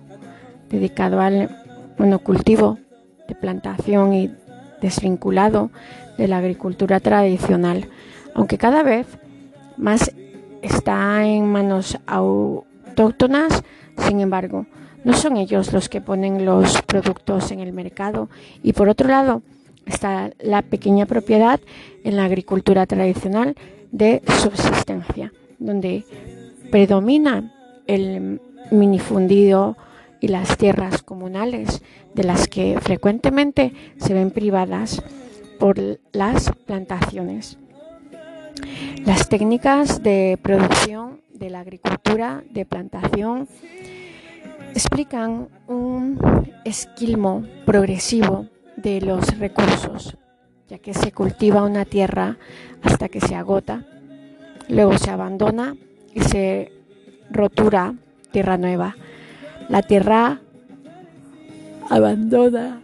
dedicado 0.70 1.20
al 1.22 1.50
monocultivo 1.98 2.78
de 3.28 3.36
plantación 3.36 4.14
y 4.14 4.32
desvinculado 4.82 5.72
de 6.18 6.28
la 6.28 6.38
agricultura 6.38 7.00
tradicional, 7.00 7.90
aunque 8.34 8.58
cada 8.58 8.84
vez 8.84 9.08
más 9.78 10.12
está 10.62 11.26
en 11.26 11.46
manos 11.46 11.98
sin 13.98 14.20
embargo, 14.20 14.66
no 15.06 15.14
son 15.14 15.38
ellos 15.38 15.72
los 15.72 15.88
que 15.88 16.02
ponen 16.02 16.44
los 16.44 16.82
productos 16.82 17.52
en 17.52 17.62
el 17.62 17.72
mercado 17.72 18.30
y 18.62 18.74
por 18.74 18.90
otro 18.90 19.08
lado 19.08 19.42
está 19.86 20.32
la 20.40 20.62
pequeña 20.62 21.06
propiedad 21.06 21.62
en 22.04 22.18
la 22.18 22.26
agricultura 22.26 22.86
tradicional 22.86 23.56
de 23.92 24.22
subsistencia, 24.42 25.32
donde 25.60 26.04
predomina 26.72 27.54
el 27.88 28.42
minifundido 28.72 29.78
y 30.20 30.28
las 30.28 30.58
tierras 30.58 31.02
comunales, 31.02 31.82
de 32.14 32.24
las 32.26 32.50
que 32.50 32.78
frecuentemente 32.82 33.74
se 33.98 34.14
ven 34.14 34.32
privadas 34.32 35.02
por 35.58 35.80
las 36.12 36.52
plantaciones. 36.66 37.58
Las 39.06 39.30
técnicas 39.30 40.04
de 40.04 40.38
producción 40.42 41.22
de 41.34 41.50
la 41.50 41.62
agricultura 41.62 42.44
de 42.52 42.66
plantación 42.66 43.48
explican 44.74 45.48
un 45.68 46.20
esquilmo 46.66 47.46
progresivo 47.66 48.48
de 48.76 49.02
los 49.02 49.38
recursos, 49.40 50.18
ya 50.68 50.78
que 50.80 50.94
se 50.94 51.12
cultiva 51.12 51.64
una 51.64 51.86
tierra 51.86 52.38
hasta 52.84 53.10
que 53.10 53.20
se 53.20 53.36
agota, 53.36 53.86
luego 54.68 54.98
se 54.98 55.10
abandona 55.10 55.76
y 56.14 56.22
se 56.22 56.72
rotura 57.32 57.96
tierra 58.32 58.58
nueva. 58.58 58.96
La 59.70 59.82
tierra 59.82 60.40
abandona 61.90 62.82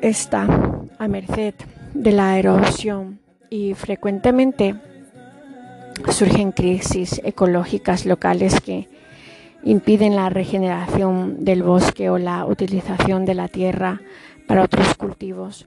está 0.00 0.46
a 0.98 1.08
merced 1.08 1.54
de 1.94 2.12
la 2.12 2.38
erosión 2.38 3.20
y 3.50 3.74
frecuentemente 3.74 4.74
surgen 6.10 6.52
crisis 6.52 7.20
ecológicas 7.24 8.06
locales 8.06 8.60
que 8.60 8.88
impiden 9.64 10.16
la 10.16 10.30
regeneración 10.30 11.44
del 11.44 11.62
bosque 11.62 12.10
o 12.10 12.18
la 12.18 12.46
utilización 12.46 13.24
de 13.24 13.34
la 13.34 13.48
tierra 13.48 14.00
para 14.46 14.62
otros 14.62 14.94
cultivos. 14.94 15.66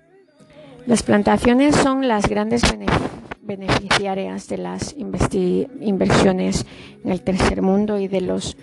Las 0.85 1.03
plantaciones 1.03 1.75
son 1.75 2.07
las 2.07 2.27
grandes 2.27 2.63
beneficiarias 3.41 4.47
de 4.47 4.57
las 4.57 4.95
inversiones 4.97 6.65
en 7.03 7.11
el 7.11 7.21
tercer 7.21 7.61
mundo 7.61 8.00
y 8.00 8.07
de 8.07 8.21
los 8.21 8.57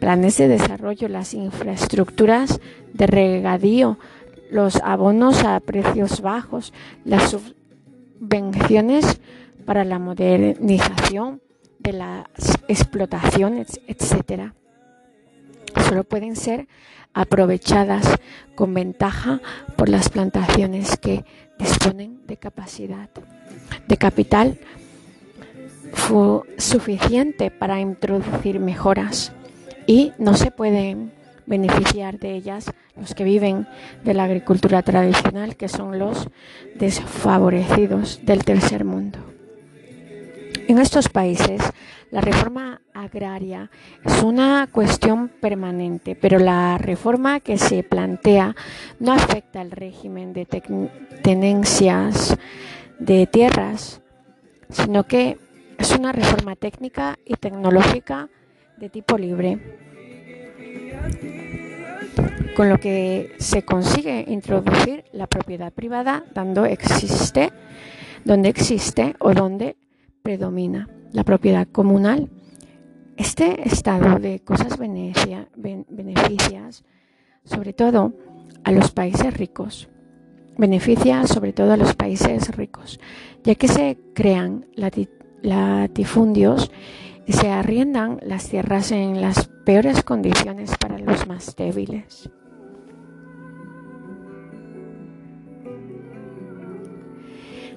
planes 0.00 0.38
de 0.38 0.48
desarrollo, 0.48 1.08
las 1.08 1.34
infraestructuras 1.34 2.60
de 2.94 3.06
regadío, 3.06 3.98
los 4.50 4.76
abonos 4.82 5.44
a 5.44 5.60
precios 5.60 6.22
bajos, 6.22 6.72
las 7.04 7.36
subvenciones 8.20 9.20
para 9.64 9.84
la 9.84 9.98
modernización 9.98 11.40
de 11.78 11.92
las 11.94 12.26
explotaciones, 12.68 13.80
etcétera. 13.86 14.54
Solo 15.88 16.04
pueden 16.04 16.36
ser 16.36 16.68
aprovechadas 17.14 18.18
con 18.54 18.74
ventaja 18.74 19.40
por 19.76 19.88
las 19.88 20.08
plantaciones 20.08 20.96
que 20.98 21.24
disponen 21.58 22.26
de 22.26 22.36
capacidad, 22.36 23.08
de 23.88 23.96
capital 23.96 24.58
suficiente 26.58 27.50
para 27.50 27.80
introducir 27.80 28.60
mejoras 28.60 29.32
y 29.86 30.12
no 30.18 30.34
se 30.34 30.50
pueden 30.50 31.12
beneficiar 31.46 32.18
de 32.18 32.34
ellas 32.34 32.70
los 32.96 33.14
que 33.14 33.24
viven 33.24 33.66
de 34.04 34.14
la 34.14 34.24
agricultura 34.24 34.82
tradicional, 34.82 35.56
que 35.56 35.68
son 35.68 35.98
los 35.98 36.28
desfavorecidos 36.74 38.20
del 38.24 38.44
tercer 38.44 38.84
mundo. 38.84 39.18
En 40.68 40.78
estos 40.78 41.08
países, 41.08 41.60
la 42.10 42.20
reforma 42.20 42.80
agraria 42.94 43.70
es 44.04 44.22
una 44.22 44.68
cuestión 44.70 45.28
permanente, 45.28 46.14
pero 46.14 46.38
la 46.38 46.78
reforma 46.78 47.40
que 47.40 47.58
se 47.58 47.82
plantea 47.82 48.54
no 48.98 49.12
afecta 49.12 49.60
al 49.60 49.70
régimen 49.70 50.32
de 50.32 50.46
tenencias 51.22 52.36
de 52.98 53.26
tierras, 53.26 54.00
sino 54.68 55.04
que 55.04 55.38
es 55.78 55.90
una 55.96 56.12
reforma 56.12 56.56
técnica 56.56 57.18
y 57.24 57.34
tecnológica 57.34 58.28
de 58.76 58.90
tipo 58.90 59.18
libre 59.18 59.58
con 62.56 62.68
lo 62.68 62.78
que 62.78 63.32
se 63.38 63.64
consigue 63.64 64.24
introducir 64.28 65.04
la 65.12 65.26
propiedad 65.26 65.72
privada 65.72 66.24
dando 66.34 66.66
existe, 66.66 67.52
donde 68.24 68.48
existe 68.48 69.14
o 69.18 69.32
donde 69.32 69.76
predomina 70.22 70.88
la 71.12 71.24
propiedad 71.24 71.66
comunal. 71.66 72.28
Este 73.16 73.66
estado 73.68 74.18
de 74.18 74.40
cosas 74.40 74.78
beneficia, 74.78 75.48
sobre 77.44 77.72
todo 77.72 78.12
a 78.64 78.72
los 78.72 78.90
países 78.90 79.34
ricos, 79.36 79.88
beneficia 80.58 81.26
sobre 81.26 81.52
todo 81.52 81.72
a 81.72 81.76
los 81.76 81.94
países 81.94 82.54
ricos, 82.56 83.00
ya 83.44 83.54
que 83.54 83.68
se 83.68 83.98
crean 84.14 84.66
latifundios 85.42 86.70
y 87.26 87.32
se 87.32 87.48
arriendan 87.48 88.18
las 88.22 88.48
tierras 88.48 88.92
en 88.92 89.20
las 89.20 89.50
peores 89.70 90.02
condiciones 90.02 90.76
para 90.78 90.98
los 90.98 91.28
más 91.28 91.54
débiles. 91.54 92.28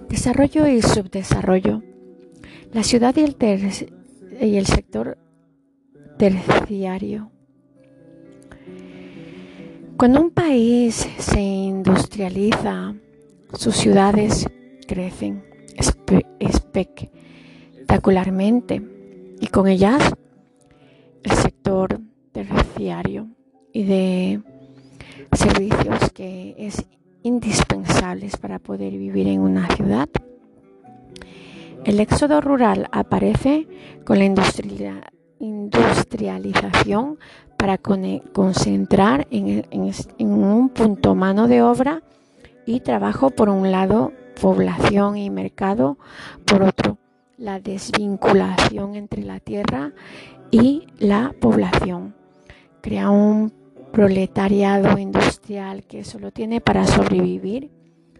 Desarrollo 0.09 0.65
y 0.65 0.81
subdesarrollo. 0.81 1.83
La 2.71 2.81
ciudad 2.81 3.15
y 3.15 3.21
el, 3.21 3.35
sector 4.65 5.19
terciario. 6.17 7.29
Cuando 9.95 10.19
un 10.19 10.31
país 10.31 11.07
se 11.19 11.41
industrializa, 11.41 12.95
sus 13.53 13.75
ciudades 13.75 14.47
crecen 14.87 15.43
espectacularmente 16.39 18.81
y 19.39 19.45
con 19.45 19.67
ellas 19.67 20.01
el 20.01 20.22
terciario 22.31 23.27
y 23.71 23.83
de 23.83 24.41
servicios 25.31 26.11
que 26.13 26.55
es 26.57 26.85
indispensable 27.23 28.29
para 28.41 28.59
poder 28.59 28.91
vivir 28.93 29.27
en 29.27 29.39
una 29.39 29.67
ciudad. 29.75 30.09
El 31.85 31.99
éxodo 31.99 32.41
rural 32.41 32.87
aparece 32.91 33.67
con 34.05 34.19
la 34.19 34.25
industrialización 35.39 37.17
para 37.57 37.77
concentrar 37.77 39.27
en, 39.31 39.65
en 39.71 40.29
un 40.29 40.69
punto 40.69 41.15
mano 41.15 41.47
de 41.47 41.61
obra 41.61 42.03
y 42.65 42.81
trabajo 42.81 43.29
por 43.29 43.49
un 43.49 43.71
lado, 43.71 44.13
población 44.39 45.17
y 45.17 45.29
mercado 45.29 45.97
por 46.45 46.63
otro 46.63 46.97
la 47.37 47.59
desvinculación 47.59 48.95
entre 48.95 49.23
la 49.23 49.39
tierra 49.39 49.91
y 50.51 50.87
la 50.99 51.33
población. 51.39 52.15
Crea 52.81 53.09
un 53.09 53.53
proletariado 53.91 54.97
industrial 54.97 55.83
que 55.83 56.03
solo 56.03 56.31
tiene 56.31 56.61
para 56.61 56.85
sobrevivir 56.87 57.71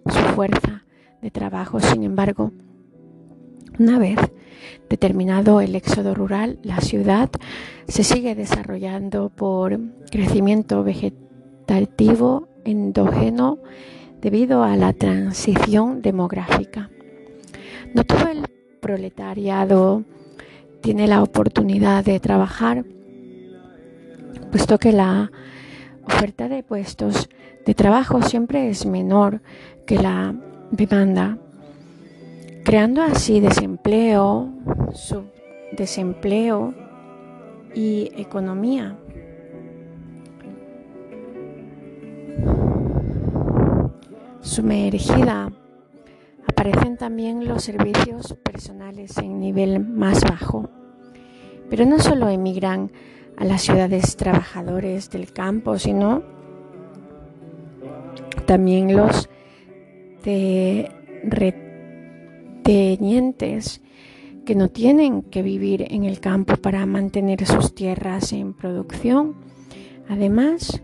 su 0.05 0.19
fuerza 0.35 0.85
de 1.21 1.31
trabajo. 1.31 1.79
Sin 1.79 2.03
embargo, 2.03 2.51
una 3.79 3.97
vez 3.97 4.19
determinado 4.89 5.61
el 5.61 5.75
éxodo 5.75 6.13
rural, 6.13 6.59
la 6.61 6.79
ciudad 6.79 7.29
se 7.87 8.03
sigue 8.03 8.35
desarrollando 8.35 9.29
por 9.29 9.79
crecimiento 10.11 10.83
vegetativo 10.83 12.47
endógeno 12.65 13.57
debido 14.21 14.63
a 14.63 14.77
la 14.77 14.93
transición 14.93 16.01
demográfica. 16.01 16.89
No 17.93 18.03
todo 18.03 18.27
el 18.29 18.47
proletariado 18.79 20.03
tiene 20.83 21.07
la 21.07 21.23
oportunidad 21.23 22.03
de 22.03 22.19
trabajar, 22.19 22.83
puesto 24.51 24.77
que 24.77 24.91
la 24.91 25.31
oferta 26.05 26.49
de 26.49 26.61
puestos 26.61 27.29
de 27.65 27.73
trabajo 27.73 28.21
siempre 28.21 28.69
es 28.69 28.85
menor 28.85 29.41
que 29.87 29.97
la 29.97 30.35
demanda, 30.71 31.37
creando 32.65 33.01
así 33.01 33.39
desempleo, 33.39 34.49
subdesempleo 34.91 36.73
y 37.73 38.11
economía. 38.17 38.97
Sumergida 44.41 45.49
aparecen 46.63 46.95
también 46.95 47.45
los 47.45 47.61
servicios 47.61 48.37
personales 48.41 49.17
en 49.17 49.41
nivel 49.41 49.81
más 49.81 50.23
bajo. 50.23 50.69
Pero 51.69 51.85
no 51.85 51.99
solo 51.99 52.29
emigran 52.29 52.89
a 53.35 53.43
las 53.43 53.63
ciudades 53.63 54.15
trabajadores 54.15 55.09
del 55.09 55.33
campo, 55.33 55.77
sino 55.77 56.23
también 58.45 58.95
los 58.95 59.29
de 60.23 60.89
retenientes 62.63 63.81
que 64.45 64.55
no 64.55 64.69
tienen 64.69 65.21
que 65.23 65.41
vivir 65.41 65.85
en 65.89 66.05
el 66.05 66.21
campo 66.21 66.55
para 66.55 66.85
mantener 66.85 67.45
sus 67.45 67.75
tierras 67.75 68.31
en 68.31 68.53
producción. 68.53 69.35
Además, 70.07 70.81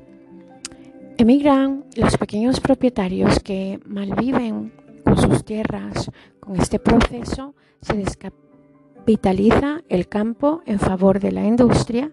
emigran 1.17 1.85
los 1.95 2.17
pequeños 2.17 2.59
propietarios 2.59 3.39
que 3.39 3.79
malviven 3.85 4.73
sus 5.21 5.43
tierras. 5.43 6.11
Con 6.39 6.55
este 6.55 6.79
proceso 6.79 7.55
se 7.81 7.97
descapitaliza 7.97 9.81
el 9.89 10.07
campo 10.07 10.61
en 10.65 10.79
favor 10.79 11.19
de 11.19 11.31
la 11.31 11.45
industria 11.45 12.11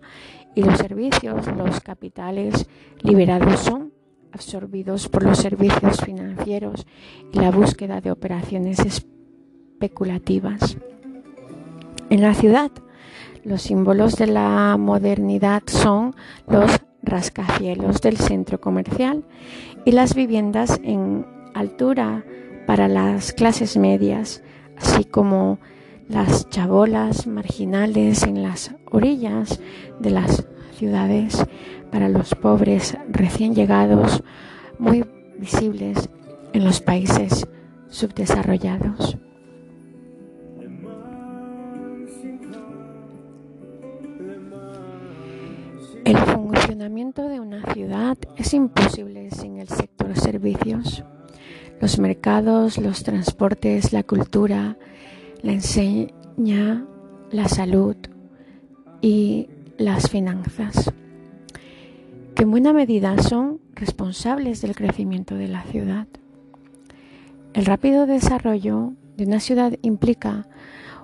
y 0.54 0.62
los 0.62 0.78
servicios, 0.78 1.46
los 1.56 1.80
capitales 1.80 2.66
liberados 3.02 3.60
son 3.60 3.92
absorbidos 4.32 5.08
por 5.08 5.22
los 5.22 5.38
servicios 5.38 6.00
financieros 6.02 6.86
y 7.32 7.38
la 7.38 7.50
búsqueda 7.50 8.00
de 8.00 8.10
operaciones 8.10 8.78
especulativas. 8.80 10.76
En 12.10 12.22
la 12.22 12.34
ciudad, 12.34 12.70
los 13.44 13.62
símbolos 13.62 14.16
de 14.16 14.26
la 14.26 14.76
modernidad 14.78 15.62
son 15.66 16.14
los 16.48 16.70
rascacielos 17.02 18.00
del 18.00 18.16
centro 18.16 18.60
comercial 18.60 19.24
y 19.84 19.92
las 19.92 20.14
viviendas 20.14 20.80
en 20.82 21.26
altura 21.54 22.24
para 22.66 22.88
las 22.88 23.32
clases 23.32 23.76
medias, 23.76 24.42
así 24.76 25.04
como 25.04 25.58
las 26.08 26.48
chabolas 26.50 27.26
marginales 27.26 28.22
en 28.22 28.42
las 28.42 28.74
orillas 28.90 29.60
de 30.00 30.10
las 30.10 30.46
ciudades 30.76 31.44
para 31.90 32.08
los 32.08 32.34
pobres 32.34 32.96
recién 33.08 33.54
llegados, 33.54 34.22
muy 34.78 35.04
visibles 35.38 36.08
en 36.52 36.64
los 36.64 36.80
países 36.80 37.46
subdesarrollados. 37.88 39.16
El 46.04 46.18
funcionamiento 46.18 47.28
de 47.28 47.40
una 47.40 47.62
ciudad 47.72 48.16
es 48.36 48.54
imposible 48.54 49.30
sin 49.32 49.58
el 49.58 49.68
sector 49.68 50.14
servicios. 50.16 51.02
Los 51.80 51.98
mercados, 51.98 52.78
los 52.78 53.02
transportes, 53.02 53.92
la 53.92 54.02
cultura, 54.02 54.76
la 55.42 55.52
enseña, 55.52 56.86
la 57.30 57.48
salud 57.48 57.96
y 59.00 59.48
las 59.76 60.08
finanzas, 60.08 60.92
que 62.34 62.42
en 62.42 62.50
buena 62.50 62.72
medida 62.72 63.18
son 63.18 63.60
responsables 63.74 64.62
del 64.62 64.74
crecimiento 64.74 65.34
de 65.34 65.48
la 65.48 65.62
ciudad. 65.64 66.06
El 67.52 67.66
rápido 67.66 68.06
desarrollo 68.06 68.94
de 69.16 69.24
una 69.24 69.40
ciudad 69.40 69.74
implica 69.82 70.48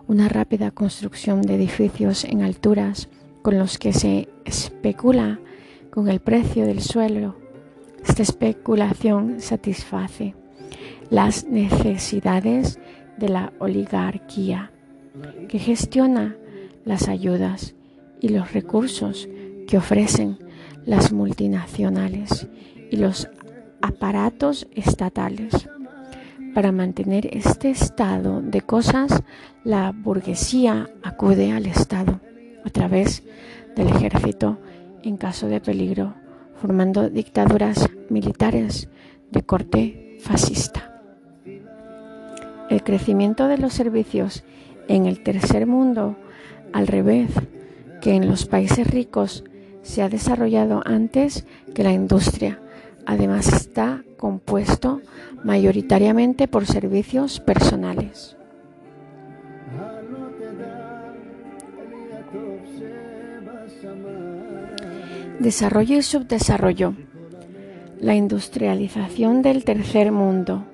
una 0.06 0.28
rápida 0.28 0.70
construcción 0.70 1.42
de 1.42 1.54
edificios 1.54 2.24
en 2.24 2.42
alturas 2.42 3.08
con 3.42 3.58
los 3.58 3.78
que 3.78 3.92
se 3.92 4.28
especula 4.44 5.40
con 5.90 6.08
el 6.08 6.20
precio 6.20 6.66
del 6.66 6.80
suelo. 6.80 7.36
Esta 8.04 8.22
especulación 8.22 9.40
satisface 9.40 10.34
las 11.12 11.44
necesidades 11.44 12.80
de 13.18 13.28
la 13.28 13.52
oligarquía 13.58 14.70
que 15.46 15.58
gestiona 15.58 16.36
las 16.86 17.06
ayudas 17.06 17.74
y 18.18 18.30
los 18.30 18.54
recursos 18.54 19.28
que 19.68 19.76
ofrecen 19.76 20.38
las 20.86 21.12
multinacionales 21.12 22.48
y 22.90 22.96
los 22.96 23.28
aparatos 23.82 24.66
estatales. 24.74 25.68
Para 26.54 26.72
mantener 26.72 27.28
este 27.36 27.68
estado 27.68 28.40
de 28.40 28.62
cosas, 28.62 29.22
la 29.64 29.92
burguesía 29.92 30.88
acude 31.02 31.52
al 31.52 31.66
Estado 31.66 32.20
a 32.64 32.70
través 32.70 33.22
del 33.76 33.88
ejército 33.88 34.58
en 35.02 35.18
caso 35.18 35.46
de 35.48 35.60
peligro, 35.60 36.14
formando 36.54 37.10
dictaduras 37.10 37.90
militares 38.08 38.88
de 39.30 39.42
corte 39.42 40.16
fascista. 40.22 40.91
El 42.72 42.82
crecimiento 42.82 43.48
de 43.48 43.58
los 43.58 43.74
servicios 43.74 44.44
en 44.88 45.04
el 45.04 45.22
tercer 45.22 45.66
mundo, 45.66 46.16
al 46.72 46.86
revés 46.86 47.30
que 48.00 48.14
en 48.14 48.26
los 48.26 48.46
países 48.46 48.90
ricos, 48.90 49.44
se 49.82 50.00
ha 50.00 50.08
desarrollado 50.08 50.80
antes 50.86 51.44
que 51.74 51.82
la 51.82 51.92
industria. 51.92 52.62
Además 53.04 53.52
está 53.52 54.04
compuesto 54.16 55.02
mayoritariamente 55.44 56.48
por 56.48 56.64
servicios 56.64 57.40
personales. 57.40 58.38
Desarrollo 65.40 65.98
y 65.98 66.02
subdesarrollo. 66.02 66.94
La 68.00 68.14
industrialización 68.14 69.42
del 69.42 69.62
tercer 69.62 70.10
mundo. 70.10 70.71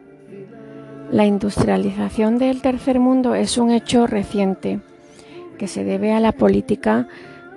La 1.11 1.25
industrialización 1.25 2.37
del 2.39 2.61
tercer 2.61 3.01
mundo 3.01 3.35
es 3.35 3.57
un 3.57 3.71
hecho 3.71 4.07
reciente 4.07 4.81
que 5.57 5.67
se 5.67 5.83
debe 5.83 6.13
a 6.13 6.21
la 6.21 6.33
política 6.33 7.09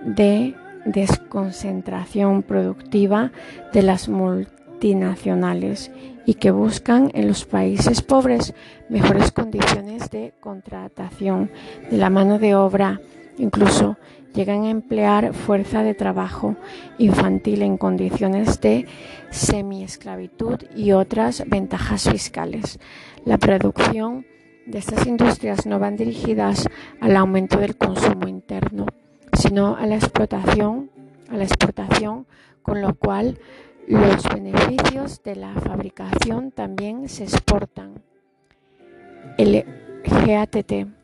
de 0.05 0.55
desconcentración 0.85 2.43
productiva 2.43 3.31
de 3.73 3.81
las 3.83 4.07
multinacionales 4.07 5.91
y 6.25 6.35
que 6.35 6.51
buscan 6.51 7.11
en 7.13 7.27
los 7.27 7.43
países 7.43 8.01
pobres 8.01 8.53
mejores 8.87 9.33
condiciones 9.33 10.09
de 10.11 10.33
contratación 10.39 11.51
de 11.89 11.97
la 11.97 12.09
mano 12.09 12.39
de 12.39 12.55
obra, 12.55 13.01
incluso 13.41 13.97
llegan 14.33 14.63
a 14.63 14.69
emplear 14.69 15.33
fuerza 15.33 15.83
de 15.83 15.93
trabajo 15.93 16.55
infantil 16.97 17.63
en 17.63 17.77
condiciones 17.77 18.61
de 18.61 18.87
semiesclavitud 19.29 20.59
y 20.75 20.93
otras 20.93 21.43
ventajas 21.47 22.09
fiscales. 22.09 22.79
La 23.25 23.37
producción 23.37 24.25
de 24.65 24.77
estas 24.77 25.05
industrias 25.05 25.65
no 25.65 25.79
van 25.79 25.97
dirigidas 25.97 26.67
al 26.99 27.17
aumento 27.17 27.57
del 27.57 27.75
consumo 27.75 28.27
interno, 28.27 28.85
sino 29.33 29.75
a 29.75 29.85
la 29.85 29.95
explotación, 29.95 30.89
a 31.29 31.35
la 31.35 31.43
exportación, 31.43 32.25
con 32.61 32.81
lo 32.81 32.93
cual 32.93 33.39
los 33.87 34.23
beneficios 34.29 35.21
de 35.23 35.35
la 35.35 35.53
fabricación 35.55 36.51
también 36.51 37.09
se 37.09 37.23
exportan. 37.23 38.01
El 39.37 39.65
GATT 40.03 41.00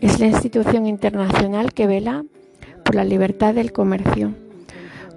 es 0.00 0.20
la 0.20 0.26
institución 0.26 0.86
internacional 0.86 1.72
que 1.72 1.86
vela 1.86 2.24
por 2.84 2.94
la 2.94 3.04
libertad 3.04 3.54
del 3.54 3.72
comercio, 3.72 4.34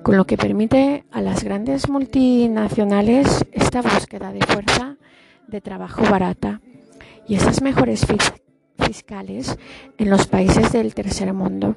con 0.04 0.18
lo 0.18 0.26
que 0.26 0.38
permite 0.38 1.04
a 1.12 1.22
las 1.22 1.44
grandes 1.44 1.90
multinacionales 1.90 3.46
esta 3.52 3.82
búsqueda 3.82 4.32
de 4.32 4.46
fuerza 4.46 4.98
de 5.48 5.62
trabajo 5.62 6.04
barata 6.10 6.62
y 7.28 7.36
esas 7.36 7.62
mejores 7.62 8.06
fiscales 8.78 9.58
en 9.98 10.10
los 10.10 10.28
países 10.28 10.72
del 10.72 10.94
tercer 10.94 11.34
mundo. 11.34 11.76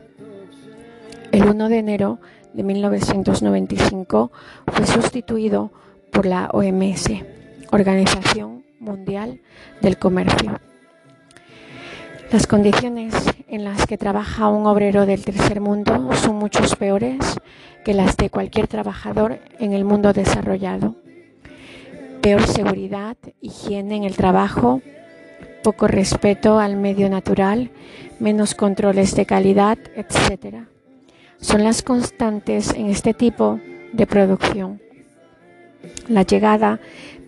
El 1.33 1.49
1 1.49 1.69
de 1.69 1.79
enero 1.79 2.21
de 2.55 2.63
1995 2.63 4.33
fue 4.67 4.87
sustituido 4.87 5.73
por 6.13 6.27
la 6.27 6.51
OMS, 6.53 7.09
Organización 7.71 8.65
Mundial 8.81 9.41
del 9.81 9.99
Comercio. 9.99 10.61
Las 12.33 12.47
condiciones 12.47 13.13
en 13.49 13.65
las 13.65 13.89
que 13.89 13.99
trabaja 13.99 14.47
un 14.47 14.65
obrero 14.67 15.05
del 15.05 15.25
tercer 15.25 15.61
mundo 15.61 16.11
son 16.15 16.37
muchos 16.37 16.77
peores 16.77 17.19
que 17.85 17.93
las 17.93 18.17
de 18.17 18.31
cualquier 18.31 18.69
trabajador 18.69 19.41
en 19.59 19.73
el 19.73 19.85
mundo 19.85 20.13
desarrollado. 20.13 20.95
Peor 22.23 22.47
seguridad, 22.47 23.17
higiene 23.41 23.97
en 23.97 24.05
el 24.05 24.15
trabajo, 24.15 24.81
poco 25.65 25.89
respeto 25.89 26.61
al 26.61 26.77
medio 26.77 27.11
natural, 27.11 27.73
menos 28.21 28.55
controles 28.55 29.17
de 29.17 29.27
calidad, 29.27 29.79
etc. 29.97 30.67
Son 31.41 31.65
las 31.65 31.83
constantes 31.83 32.73
en 32.75 32.91
este 32.91 33.13
tipo 33.13 33.59
de 33.93 34.07
producción. 34.07 34.81
La 36.07 36.23
llegada 36.23 36.79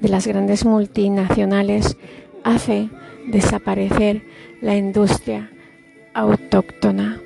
de 0.00 0.08
las 0.08 0.28
grandes 0.28 0.64
multinacionales 0.64 1.96
hace 2.44 2.88
desaparecer 3.26 4.22
la 4.60 4.76
industria 4.76 5.50
autóctona 6.14 7.20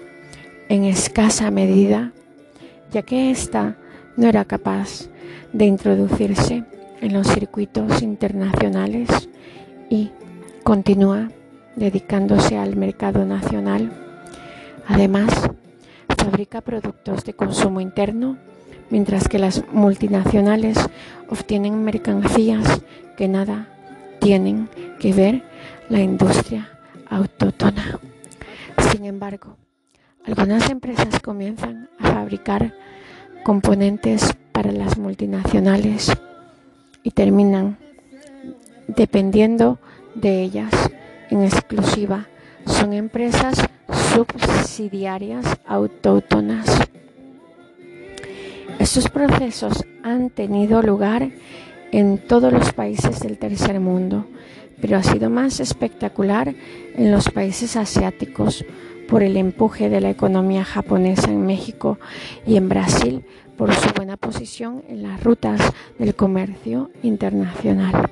en 0.69 0.85
escasa 0.85 1.51
medida, 1.51 2.13
ya 2.93 3.03
que 3.03 3.31
ésta 3.31 3.77
no 4.17 4.29
era 4.29 4.45
capaz 4.45 5.09
de 5.53 5.67
introducirse 5.67 6.65
en 7.01 7.13
los 7.13 7.27
circuitos 7.29 8.03
internacionales 8.03 9.09
y 9.91 10.11
continúa 10.63 11.31
dedicándose 11.77 12.57
al 12.57 12.77
mercado 12.77 13.25
nacional. 13.25 13.93
Además, 14.89 15.31
fabrica 16.17 16.61
productos 16.61 17.25
de 17.25 17.35
consumo 17.35 17.81
interno, 17.81 18.37
mientras 18.91 19.29
que 19.29 19.39
las 19.39 19.65
multinacionales 19.73 20.79
obtienen 21.29 21.85
mercancías 21.85 22.83
que 23.17 23.29
nada 23.29 23.69
tienen 24.21 24.69
que 24.99 25.13
ver 25.13 25.43
la 25.89 26.01
industria 26.01 26.69
autóctona. 27.09 27.99
Sin 28.91 29.05
embargo, 29.05 29.57
algunas 30.25 30.69
empresas 30.71 31.21
comienzan 31.21 31.89
a 31.99 32.11
fabricar 32.13 32.75
componentes 33.45 34.35
para 34.53 34.73
las 34.73 34.99
multinacionales 34.99 36.13
y 37.03 37.11
terminan 37.11 37.79
dependiendo 38.89 39.79
de 40.15 40.43
ellas 40.43 40.73
en 41.31 41.43
exclusiva. 41.45 42.27
Son 42.65 42.93
empresas 42.93 43.65
subsidiarias 44.15 45.47
autóctonas. 45.67 46.67
Estos 48.79 49.09
procesos 49.09 49.85
han 50.03 50.31
tenido 50.31 50.83
lugar 50.83 51.31
en 51.93 52.19
todos 52.19 52.53
los 52.53 52.73
países 52.73 53.21
del 53.21 53.39
tercer 53.39 53.81
mundo, 53.81 54.27
pero 54.81 54.97
ha 54.97 55.03
sido 55.03 55.31
más 55.31 55.61
espectacular 55.61 56.55
en 56.95 57.11
los 57.11 57.31
países 57.31 57.77
asiáticos 57.77 58.65
por 59.09 59.23
el 59.23 59.37
empuje 59.37 59.89
de 59.89 60.01
la 60.01 60.11
economía 60.11 60.65
japonesa 60.65 61.31
en 61.31 61.47
México 61.47 61.99
y 62.47 62.57
en 62.57 62.69
Brasil 62.69 63.25
por 63.57 63.73
su 63.75 63.89
buena 63.95 64.17
posición 64.17 64.83
en 64.89 65.03
las 65.03 65.23
rutas 65.23 65.61
del 65.99 66.15
comercio 66.15 66.91
internacional. 67.03 68.11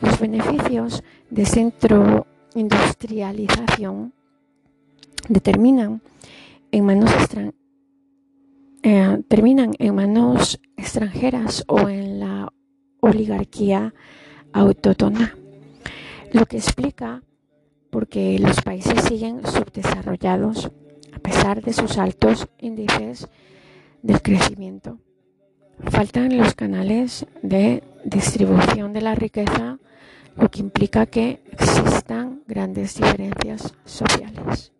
Los 0.00 0.18
beneficios 0.18 1.02
de 1.30 1.44
centro 1.44 2.26
industrialización 2.54 4.12
determinan 5.28 6.00
en 6.72 6.84
manos 6.84 7.10
eh, 8.82 9.22
terminan 9.28 9.72
en 9.78 9.94
manos 9.94 10.60
extranjeras 10.76 11.64
o 11.66 11.88
en 11.88 12.20
la 12.20 12.52
oligarquía 13.00 13.94
autótona, 14.52 15.36
lo 16.36 16.44
que 16.44 16.58
explica 16.58 17.22
por 17.90 18.08
qué 18.08 18.38
los 18.38 18.60
países 18.60 19.04
siguen 19.04 19.40
subdesarrollados 19.46 20.70
a 21.14 21.18
pesar 21.18 21.62
de 21.62 21.72
sus 21.72 21.96
altos 21.96 22.46
índices 22.58 23.26
de 24.02 24.20
crecimiento. 24.20 24.98
Faltan 25.90 26.36
los 26.36 26.54
canales 26.54 27.24
de 27.42 27.82
distribución 28.04 28.92
de 28.92 29.00
la 29.00 29.14
riqueza, 29.14 29.78
lo 30.36 30.50
que 30.50 30.60
implica 30.60 31.06
que 31.06 31.42
existan 31.52 32.42
grandes 32.46 32.96
diferencias 32.96 33.72
sociales. 33.86 34.72